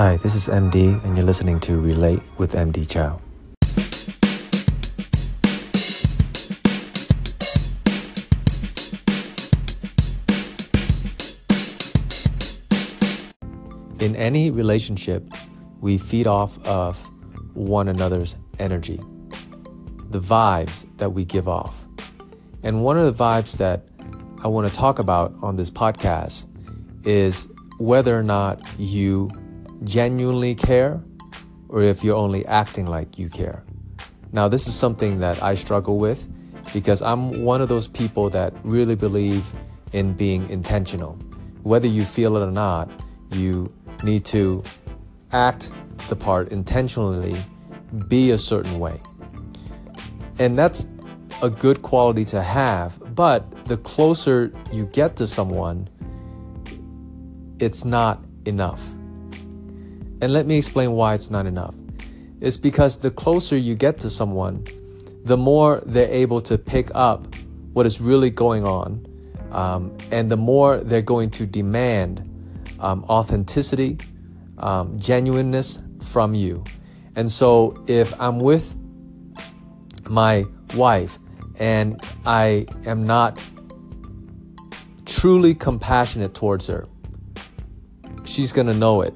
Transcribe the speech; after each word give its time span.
Hi, 0.00 0.16
this 0.16 0.34
is 0.34 0.48
MD, 0.48 1.04
and 1.04 1.14
you're 1.14 1.26
listening 1.26 1.60
to 1.60 1.78
Relate 1.78 2.22
with 2.38 2.54
MD 2.54 2.88
Chow. 2.88 3.20
In 14.02 14.16
any 14.16 14.50
relationship, 14.50 15.22
we 15.82 15.98
feed 15.98 16.26
off 16.26 16.58
of 16.66 16.96
one 17.52 17.86
another's 17.86 18.38
energy, 18.58 19.02
the 20.08 20.18
vibes 20.18 20.86
that 20.96 21.12
we 21.12 21.26
give 21.26 21.46
off. 21.46 21.76
And 22.62 22.82
one 22.82 22.96
of 22.96 23.04
the 23.04 23.22
vibes 23.22 23.58
that 23.58 23.86
I 24.42 24.48
want 24.48 24.66
to 24.66 24.72
talk 24.72 24.98
about 24.98 25.34
on 25.42 25.56
this 25.56 25.68
podcast 25.68 26.46
is 27.04 27.48
whether 27.76 28.18
or 28.18 28.22
not 28.22 28.66
you 28.78 29.30
genuinely 29.84 30.54
care 30.54 31.00
or 31.68 31.82
if 31.82 32.02
you're 32.02 32.16
only 32.16 32.44
acting 32.46 32.86
like 32.86 33.18
you 33.18 33.28
care. 33.28 33.62
Now, 34.32 34.48
this 34.48 34.66
is 34.66 34.74
something 34.74 35.20
that 35.20 35.42
I 35.42 35.54
struggle 35.54 35.98
with 35.98 36.26
because 36.72 37.02
I'm 37.02 37.44
one 37.44 37.60
of 37.60 37.68
those 37.68 37.88
people 37.88 38.30
that 38.30 38.54
really 38.62 38.94
believe 38.94 39.52
in 39.92 40.12
being 40.12 40.48
intentional. 40.50 41.14
Whether 41.62 41.88
you 41.88 42.04
feel 42.04 42.36
it 42.36 42.40
or 42.40 42.50
not, 42.50 42.90
you 43.32 43.72
need 44.02 44.24
to 44.26 44.62
act 45.32 45.70
the 46.08 46.16
part 46.16 46.48
intentionally, 46.48 47.36
be 48.08 48.30
a 48.30 48.38
certain 48.38 48.78
way. 48.78 49.00
And 50.38 50.56
that's 50.56 50.86
a 51.42 51.50
good 51.50 51.82
quality 51.82 52.24
to 52.26 52.42
have, 52.42 52.98
but 53.14 53.66
the 53.66 53.76
closer 53.78 54.52
you 54.72 54.86
get 54.86 55.16
to 55.16 55.26
someone, 55.26 55.88
it's 57.58 57.84
not 57.84 58.24
enough. 58.46 58.82
And 60.20 60.32
let 60.32 60.46
me 60.46 60.58
explain 60.58 60.92
why 60.92 61.14
it's 61.14 61.30
not 61.30 61.46
enough. 61.46 61.74
It's 62.40 62.56
because 62.56 62.98
the 62.98 63.10
closer 63.10 63.56
you 63.56 63.74
get 63.74 63.98
to 64.00 64.10
someone, 64.10 64.64
the 65.24 65.36
more 65.36 65.82
they're 65.86 66.10
able 66.10 66.40
to 66.42 66.58
pick 66.58 66.90
up 66.94 67.34
what 67.72 67.86
is 67.86 68.00
really 68.00 68.30
going 68.30 68.64
on, 68.64 69.06
um, 69.52 69.96
and 70.10 70.30
the 70.30 70.36
more 70.36 70.78
they're 70.78 71.02
going 71.02 71.30
to 71.30 71.46
demand 71.46 72.26
um, 72.80 73.04
authenticity, 73.04 73.98
um, 74.58 74.98
genuineness 74.98 75.78
from 76.02 76.34
you. 76.34 76.64
And 77.16 77.30
so 77.30 77.82
if 77.86 78.18
I'm 78.20 78.40
with 78.40 78.76
my 80.08 80.44
wife 80.74 81.18
and 81.56 82.00
I 82.24 82.66
am 82.86 83.06
not 83.06 83.40
truly 85.04 85.54
compassionate 85.54 86.34
towards 86.34 86.66
her, 86.68 86.86
she's 88.24 88.52
gonna 88.52 88.74
know 88.74 89.02
it 89.02 89.14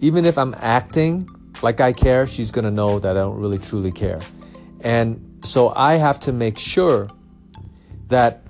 even 0.00 0.24
if 0.24 0.38
I'm 0.38 0.54
acting 0.58 1.28
like 1.62 1.80
I 1.80 1.92
care, 1.92 2.26
she's 2.26 2.50
gonna 2.50 2.70
know 2.70 2.98
that 2.98 3.16
I 3.16 3.20
don't 3.20 3.38
really 3.38 3.58
truly 3.58 3.90
care. 3.90 4.20
And 4.80 5.40
so 5.44 5.72
I 5.74 5.96
have 5.96 6.20
to 6.20 6.32
make 6.32 6.58
sure 6.58 7.08
that 8.08 8.42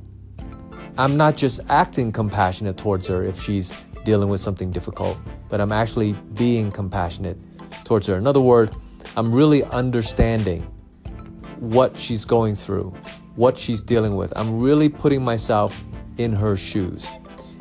I'm 0.98 1.16
not 1.16 1.36
just 1.36 1.60
acting 1.68 2.12
compassionate 2.12 2.76
towards 2.76 3.06
her 3.08 3.24
if 3.24 3.40
she's 3.40 3.72
dealing 4.04 4.28
with 4.28 4.40
something 4.40 4.70
difficult, 4.70 5.18
but 5.48 5.60
I'm 5.60 5.72
actually 5.72 6.12
being 6.34 6.70
compassionate 6.70 7.38
towards 7.84 8.06
her. 8.08 8.16
In 8.16 8.26
other 8.26 8.40
words, 8.40 8.74
I'm 9.16 9.34
really 9.34 9.64
understanding 9.64 10.62
what 11.60 11.96
she's 11.96 12.24
going 12.24 12.54
through, 12.54 12.90
what 13.36 13.56
she's 13.56 13.80
dealing 13.80 14.16
with. 14.16 14.32
I'm 14.36 14.60
really 14.60 14.88
putting 14.88 15.22
myself 15.22 15.82
in 16.18 16.32
her 16.32 16.56
shoes. 16.56 17.08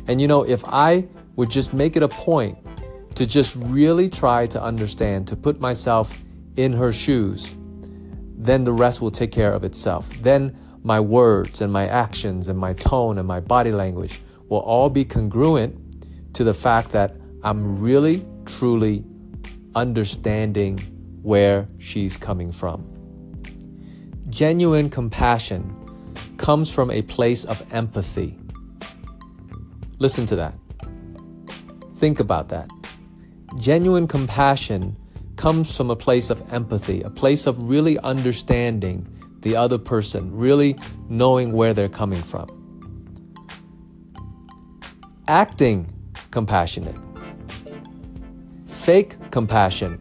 And 0.08 0.20
you 0.20 0.28
know, 0.28 0.44
if 0.44 0.64
I 0.66 1.08
would 1.36 1.50
just 1.50 1.74
make 1.74 1.96
it 1.96 2.04
a 2.04 2.08
point 2.08 2.58
to 3.18 3.26
just 3.26 3.56
really 3.56 4.08
try 4.08 4.46
to 4.46 4.62
understand, 4.62 5.28
to 5.28 5.36
put 5.36 5.60
myself 5.60 6.22
in 6.56 6.72
her 6.72 6.94
shoes, 6.94 7.56
then 8.38 8.64
the 8.64 8.72
rest 8.72 9.02
will 9.02 9.09
take 9.09 9.31
care 9.31 9.52
of 9.52 9.64
itself. 9.64 10.08
Then 10.22 10.56
my 10.84 11.00
words 11.00 11.59
and 11.59 11.74
my 11.74 11.88
actions 11.88 12.47
and 12.47 12.59
my 12.59 12.74
tone 12.74 13.18
and 13.18 13.28
my 13.28 13.40
body 13.40 13.72
language 13.72 14.22
will 14.50 14.59
all 14.59 14.91
be 14.91 15.03
congruent 15.03 15.75
to 16.36 16.44
the 16.44 16.53
fact 16.53 16.91
that 16.91 17.16
I'm 17.44 17.81
really, 17.81 18.24
truly 18.46 19.03
understanding 19.74 20.78
where 21.24 21.66
she's 21.80 22.18
coming 22.18 22.52
from. 22.52 22.86
Genuine 24.30 24.91
compassion 24.91 25.74
comes 26.38 26.72
from 26.72 26.91
a 26.91 27.02
place 27.02 27.46
of 27.46 27.66
empathy. 27.74 28.38
Listen 29.97 30.28
to 30.28 30.36
that. 30.36 30.53
Think 31.96 32.20
about 32.20 32.50
that. 32.50 32.70
Genuine 33.57 34.07
compassion 34.07 34.95
comes 35.35 35.75
from 35.75 35.90
a 35.90 35.95
place 35.95 36.29
of 36.29 36.44
empathy, 36.53 37.01
a 37.01 37.09
place 37.09 37.47
of 37.47 37.69
really 37.69 37.97
understanding 38.00 39.07
the 39.41 39.56
other 39.56 39.79
person, 39.79 40.35
really 40.35 40.78
knowing 41.09 41.53
where 41.53 41.73
they're 41.73 41.90
coming 41.90 42.22
from. 42.22 42.47
Acting 45.28 45.91
compassionate, 46.29 46.96
fake 48.67 49.16
compassion 49.31 50.00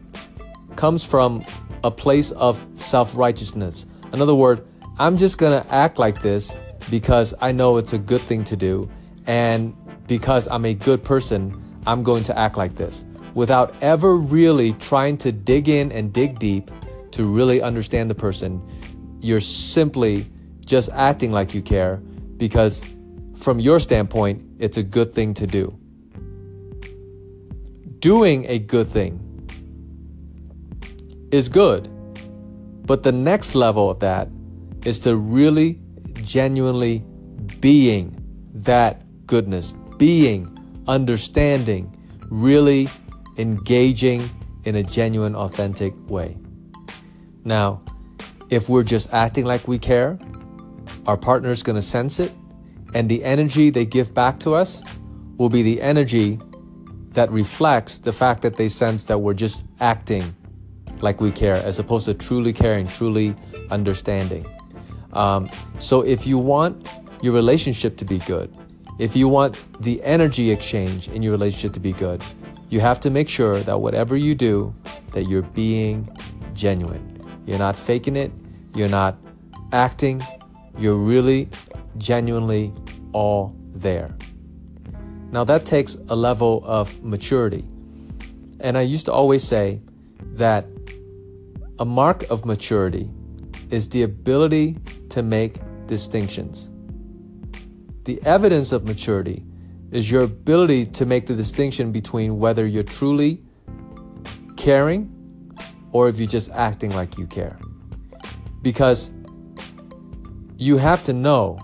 comes 0.75 1.03
from 1.03 1.43
a 1.83 1.89
place 1.89 2.29
of 2.31 2.63
self 2.75 3.17
righteousness. 3.17 3.87
In 4.13 4.21
other 4.21 4.35
words, 4.35 4.61
I'm 4.99 5.17
just 5.17 5.39
gonna 5.39 5.65
act 5.71 5.97
like 5.97 6.21
this 6.21 6.55
because 6.91 7.33
I 7.41 7.51
know 7.53 7.77
it's 7.77 7.93
a 7.93 7.97
good 7.97 8.21
thing 8.21 8.43
to 8.45 8.55
do, 8.55 8.87
and 9.25 9.75
because 10.05 10.47
I'm 10.47 10.63
a 10.63 10.75
good 10.75 11.03
person, 11.03 11.59
I'm 11.87 12.03
going 12.03 12.23
to 12.25 12.37
act 12.37 12.55
like 12.55 12.75
this 12.75 13.03
without 13.37 13.71
ever 13.81 14.15
really 14.15 14.73
trying 14.73 15.15
to 15.15 15.31
dig 15.31 15.69
in 15.69 15.91
and 15.91 16.11
dig 16.11 16.39
deep 16.39 16.71
to 17.11 17.23
really 17.23 17.61
understand 17.61 18.09
the 18.09 18.15
person. 18.15 18.59
You're 19.21 19.39
simply 19.39 20.25
just 20.65 20.89
acting 20.91 21.31
like 21.31 21.53
you 21.53 21.61
care 21.61 21.97
because, 22.37 22.83
from 23.35 23.59
your 23.59 23.79
standpoint, 23.79 24.43
it's 24.57 24.77
a 24.77 24.81
good 24.81 25.13
thing 25.13 25.35
to 25.35 25.45
do. 25.45 25.77
Doing 27.99 28.47
a 28.47 28.57
good 28.57 28.87
thing 28.87 29.21
is 31.31 31.47
good, 31.47 31.87
but 32.87 33.03
the 33.03 33.11
next 33.11 33.53
level 33.53 33.87
of 33.87 33.99
that 33.99 34.29
is 34.83 34.97
to 35.01 35.15
really 35.15 35.79
genuinely 36.23 37.03
being 37.59 38.17
that 38.55 39.03
goodness, 39.27 39.73
being 39.99 40.57
understanding, 40.87 41.95
really 42.31 42.89
engaging 43.37 44.29
in 44.63 44.75
a 44.75 44.83
genuine, 44.83 45.35
authentic 45.35 45.93
way. 46.09 46.37
Now, 47.43 47.81
if 48.49 48.69
we're 48.69 48.83
just 48.83 49.11
acting 49.13 49.45
like 49.45 49.67
we 49.67 49.79
care, 49.79 50.19
our 51.05 51.17
partner 51.17 51.49
is 51.49 51.63
going 51.63 51.75
to 51.75 51.81
sense 51.81 52.19
it, 52.19 52.33
and 52.93 53.09
the 53.09 53.23
energy 53.23 53.69
they 53.69 53.85
give 53.85 54.13
back 54.13 54.39
to 54.39 54.53
us 54.53 54.81
will 55.37 55.49
be 55.49 55.61
the 55.61 55.81
energy 55.81 56.39
that 57.11 57.31
reflects 57.31 57.99
the 57.99 58.11
fact 58.11 58.41
that 58.41 58.57
they 58.57 58.69
sense 58.69 59.05
that 59.05 59.19
we're 59.19 59.33
just 59.33 59.65
acting 59.79 60.35
like 61.01 61.21
we 61.21 61.31
care, 61.31 61.55
as 61.55 61.79
opposed 61.79 62.05
to 62.05 62.13
truly 62.13 62.53
caring, 62.53 62.87
truly 62.87 63.35
understanding. 63.69 64.45
Um, 65.13 65.49
so, 65.79 66.01
if 66.01 66.27
you 66.27 66.37
want 66.37 66.89
your 67.21 67.33
relationship 67.33 67.97
to 67.97 68.05
be 68.05 68.19
good, 68.19 68.55
if 68.99 69.15
you 69.15 69.27
want 69.27 69.59
the 69.81 70.01
energy 70.03 70.51
exchange 70.51 71.07
in 71.09 71.21
your 71.21 71.31
relationship 71.31 71.73
to 71.73 71.79
be 71.79 71.93
good, 71.93 72.21
you 72.69 72.79
have 72.79 72.99
to 73.01 73.09
make 73.09 73.29
sure 73.29 73.59
that 73.59 73.79
whatever 73.79 74.15
you 74.15 74.35
do, 74.35 74.73
that 75.13 75.23
you're 75.23 75.41
being 75.41 76.09
genuine. 76.53 77.13
You're 77.45 77.59
not 77.59 77.75
faking 77.75 78.15
it, 78.15 78.31
you're 78.75 78.89
not 78.89 79.17
acting, 79.71 80.21
you're 80.77 80.95
really 80.95 81.49
genuinely 81.97 82.73
all 83.13 83.55
there. 83.73 84.13
Now 85.31 85.43
that 85.45 85.65
takes 85.65 85.97
a 86.09 86.15
level 86.15 86.63
of 86.65 87.03
maturity. 87.03 87.65
And 88.59 88.77
I 88.77 88.81
used 88.81 89.05
to 89.05 89.13
always 89.13 89.43
say 89.43 89.81
that 90.33 90.65
a 91.79 91.85
mark 91.85 92.23
of 92.29 92.45
maturity 92.45 93.09
is 93.69 93.89
the 93.89 94.03
ability 94.03 94.77
to 95.09 95.21
make 95.21 95.59
distinctions. 95.87 96.69
The 98.05 98.21
evidence 98.23 98.71
of 98.71 98.85
maturity 98.85 99.43
is 99.91 100.11
your 100.11 100.23
ability 100.23 100.85
to 100.85 101.05
make 101.05 101.27
the 101.27 101.33
distinction 101.33 101.91
between 101.91 102.39
whether 102.39 102.65
you're 102.65 102.83
truly 102.83 103.41
caring 104.57 105.13
or 105.91 106.09
if 106.09 106.17
you're 106.19 106.27
just 106.27 106.49
acting 106.51 106.91
like 106.91 107.17
you 107.17 107.25
care. 107.25 107.57
Because 108.61 109.11
you 110.57 110.77
have 110.77 111.03
to 111.03 111.13
know 111.13 111.59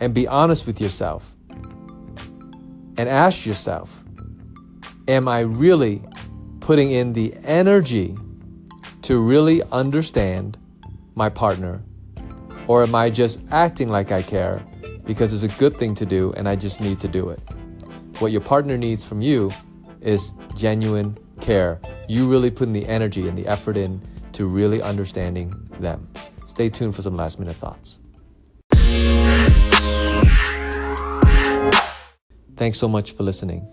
and 0.00 0.14
be 0.14 0.26
honest 0.26 0.66
with 0.66 0.80
yourself 0.80 1.34
and 2.96 3.08
ask 3.08 3.44
yourself 3.46 4.02
Am 5.08 5.26
I 5.26 5.40
really 5.40 6.00
putting 6.60 6.92
in 6.92 7.12
the 7.12 7.34
energy 7.42 8.16
to 9.02 9.18
really 9.18 9.62
understand 9.72 10.56
my 11.16 11.28
partner? 11.28 11.82
Or 12.68 12.84
am 12.84 12.94
I 12.94 13.10
just 13.10 13.40
acting 13.50 13.88
like 13.88 14.12
I 14.12 14.22
care 14.22 14.64
because 15.12 15.34
it's 15.34 15.42
a 15.42 15.58
good 15.58 15.76
thing 15.76 15.94
to 15.94 16.06
do 16.06 16.32
and 16.38 16.48
I 16.48 16.56
just 16.56 16.80
need 16.80 16.98
to 17.00 17.06
do 17.06 17.28
it. 17.28 17.38
What 18.18 18.32
your 18.32 18.40
partner 18.40 18.78
needs 18.78 19.04
from 19.04 19.20
you 19.20 19.52
is 20.00 20.32
genuine 20.56 21.18
care. 21.42 21.82
You 22.08 22.30
really 22.30 22.50
putting 22.50 22.72
the 22.72 22.86
energy 22.86 23.28
and 23.28 23.36
the 23.36 23.46
effort 23.46 23.76
in 23.76 24.00
to 24.32 24.46
really 24.46 24.80
understanding 24.80 25.52
them. 25.80 26.08
Stay 26.46 26.70
tuned 26.70 26.96
for 26.96 27.02
some 27.02 27.14
last 27.14 27.38
minute 27.38 27.56
thoughts. 27.56 27.98
Thanks 32.56 32.78
so 32.78 32.88
much 32.88 33.12
for 33.12 33.22
listening. 33.22 33.68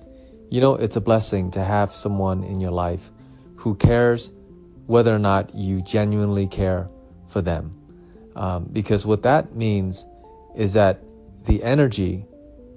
You 0.49 0.59
know, 0.59 0.75
it's 0.75 0.97
a 0.97 1.01
blessing 1.01 1.51
to 1.51 1.63
have 1.63 1.93
someone 1.93 2.43
in 2.43 2.59
your 2.59 2.71
life 2.71 3.11
who 3.55 3.75
cares 3.75 4.29
whether 4.87 5.15
or 5.15 5.19
not 5.19 5.55
you 5.55 5.81
genuinely 5.83 6.47
care 6.47 6.89
for 7.29 7.41
them. 7.41 7.73
Um, 8.35 8.65
because 8.73 9.05
what 9.05 9.23
that 9.23 9.55
means 9.55 10.05
is 10.57 10.73
that 10.73 11.01
the 11.45 11.63
energy 11.63 12.25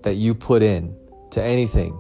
that 0.03 0.15
you 0.15 0.35
put 0.35 0.63
in 0.63 0.97
to 1.31 1.43
anything 1.43 1.99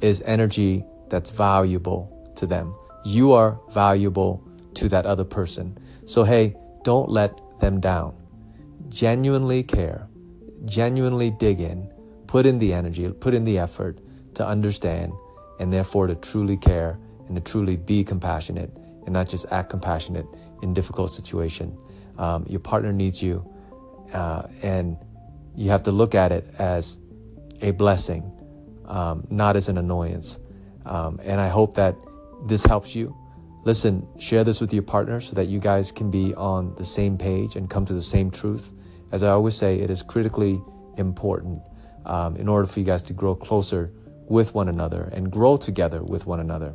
is 0.00 0.22
energy 0.22 0.84
that's 1.08 1.30
valuable 1.30 2.32
to 2.36 2.46
them. 2.46 2.74
You 3.04 3.32
are 3.32 3.58
valuable 3.70 4.42
to 4.74 4.88
that 4.88 5.06
other 5.06 5.24
person. 5.24 5.76
So, 6.06 6.24
hey, 6.24 6.56
don't 6.84 7.10
let 7.10 7.38
them 7.60 7.80
down. 7.80 8.14
Genuinely 8.88 9.62
care, 9.62 10.08
genuinely 10.64 11.30
dig 11.30 11.60
in, 11.60 11.92
put 12.26 12.46
in 12.46 12.58
the 12.58 12.72
energy, 12.72 13.08
put 13.10 13.34
in 13.34 13.44
the 13.44 13.58
effort 13.58 13.98
to 14.34 14.46
understand, 14.46 15.12
and 15.58 15.72
therefore 15.72 16.06
to 16.06 16.14
truly 16.14 16.56
care 16.56 16.98
and 17.26 17.36
to 17.36 17.42
truly 17.42 17.76
be 17.76 18.02
compassionate 18.02 18.74
and 19.04 19.12
not 19.12 19.28
just 19.28 19.46
act 19.50 19.70
compassionate 19.70 20.26
in 20.62 20.74
difficult 20.74 21.10
situation. 21.10 21.76
Um, 22.18 22.44
your 22.48 22.60
partner 22.60 22.92
needs 22.92 23.22
you, 23.22 23.48
uh, 24.12 24.42
and 24.62 24.96
you 25.60 25.68
have 25.68 25.82
to 25.82 25.92
look 25.92 26.14
at 26.14 26.32
it 26.32 26.48
as 26.58 26.96
a 27.60 27.72
blessing, 27.72 28.22
um, 28.86 29.26
not 29.28 29.56
as 29.56 29.68
an 29.68 29.76
annoyance. 29.76 30.38
Um, 30.86 31.20
and 31.22 31.38
I 31.38 31.48
hope 31.48 31.76
that 31.76 31.96
this 32.46 32.64
helps 32.64 32.94
you. 32.94 33.14
Listen, 33.64 34.08
share 34.18 34.42
this 34.42 34.58
with 34.58 34.72
your 34.72 34.82
partner 34.82 35.20
so 35.20 35.34
that 35.34 35.48
you 35.48 35.58
guys 35.58 35.92
can 35.92 36.10
be 36.10 36.34
on 36.34 36.74
the 36.76 36.84
same 36.84 37.18
page 37.18 37.56
and 37.56 37.68
come 37.68 37.84
to 37.84 37.92
the 37.92 38.00
same 38.00 38.30
truth. 38.30 38.72
As 39.12 39.22
I 39.22 39.28
always 39.28 39.54
say, 39.54 39.78
it 39.80 39.90
is 39.90 40.02
critically 40.02 40.62
important 40.96 41.60
um, 42.06 42.36
in 42.36 42.48
order 42.48 42.66
for 42.66 42.80
you 42.80 42.86
guys 42.86 43.02
to 43.02 43.12
grow 43.12 43.34
closer 43.34 43.92
with 44.30 44.54
one 44.54 44.70
another 44.70 45.10
and 45.12 45.30
grow 45.30 45.58
together 45.58 46.02
with 46.02 46.24
one 46.24 46.40
another. 46.40 46.72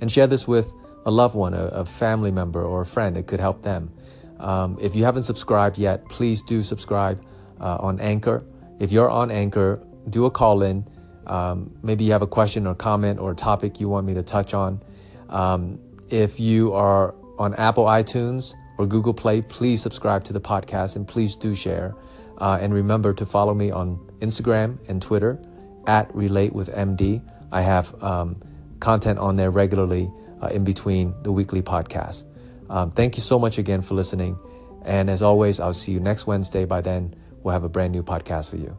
And 0.00 0.10
share 0.10 0.26
this 0.26 0.48
with 0.48 0.72
a 1.04 1.10
loved 1.10 1.34
one, 1.34 1.52
a, 1.52 1.64
a 1.64 1.84
family 1.84 2.30
member, 2.30 2.64
or 2.64 2.80
a 2.80 2.86
friend. 2.86 3.14
It 3.18 3.26
could 3.26 3.40
help 3.40 3.62
them. 3.62 3.92
Um, 4.40 4.78
if 4.80 4.96
you 4.96 5.04
haven't 5.04 5.24
subscribed 5.24 5.76
yet, 5.76 6.08
please 6.08 6.42
do 6.42 6.62
subscribe 6.62 7.22
uh, 7.60 7.78
on 7.80 8.00
Anchor. 8.00 8.44
If 8.78 8.92
you're 8.92 9.10
on 9.10 9.30
Anchor, 9.30 9.82
do 10.08 10.26
a 10.26 10.30
call 10.30 10.62
in. 10.62 10.86
Um, 11.26 11.76
maybe 11.82 12.04
you 12.04 12.12
have 12.12 12.22
a 12.22 12.26
question 12.26 12.66
or 12.66 12.74
comment 12.74 13.18
or 13.18 13.32
a 13.32 13.34
topic 13.34 13.80
you 13.80 13.88
want 13.88 14.06
me 14.06 14.14
to 14.14 14.22
touch 14.22 14.54
on. 14.54 14.82
Um, 15.28 15.78
if 16.08 16.40
you 16.40 16.72
are 16.72 17.14
on 17.38 17.54
Apple 17.54 17.84
iTunes 17.84 18.54
or 18.78 18.86
Google 18.86 19.12
Play, 19.12 19.42
please 19.42 19.82
subscribe 19.82 20.24
to 20.24 20.32
the 20.32 20.40
podcast 20.40 20.96
and 20.96 21.06
please 21.06 21.36
do 21.36 21.54
share. 21.54 21.94
Uh, 22.38 22.58
and 22.60 22.72
remember 22.72 23.12
to 23.12 23.26
follow 23.26 23.52
me 23.52 23.70
on 23.70 23.98
Instagram 24.20 24.78
and 24.88 25.02
Twitter 25.02 25.40
at 25.86 26.14
Relate 26.14 26.52
with 26.52 26.68
MD. 26.68 27.20
I 27.50 27.62
have 27.62 28.02
um, 28.02 28.40
content 28.80 29.18
on 29.18 29.36
there 29.36 29.50
regularly 29.50 30.10
uh, 30.40 30.46
in 30.46 30.64
between 30.64 31.14
the 31.22 31.32
weekly 31.32 31.62
podcast. 31.62 32.24
Um, 32.70 32.90
thank 32.92 33.16
you 33.16 33.22
so 33.22 33.38
much 33.38 33.58
again 33.58 33.82
for 33.82 33.94
listening. 33.94 34.38
And 34.84 35.10
as 35.10 35.22
always, 35.22 35.60
I'll 35.60 35.74
see 35.74 35.92
you 35.92 36.00
next 36.00 36.26
Wednesday. 36.26 36.64
By 36.64 36.80
then, 36.80 37.14
we'll 37.48 37.54
have 37.54 37.64
a 37.64 37.68
brand 37.68 37.94
new 37.94 38.02
podcast 38.02 38.50
for 38.50 38.58
you. 38.58 38.76